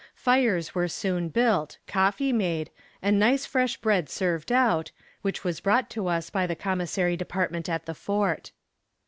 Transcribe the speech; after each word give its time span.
Fires 0.15 0.73
were 0.73 0.87
soon 0.87 1.29
built, 1.29 1.77
coffee 1.85 2.33
made, 2.33 2.71
and 3.03 3.19
nice 3.19 3.45
fresh 3.45 3.77
bread 3.77 4.09
served 4.09 4.51
out, 4.51 4.91
which 5.21 5.43
was 5.43 5.59
brought 5.59 5.91
to 5.91 6.07
us 6.07 6.31
by 6.31 6.47
the 6.47 6.55
commissary 6.55 7.15
department 7.15 7.69
at 7.69 7.85
the 7.85 7.93
fort. 7.93 8.51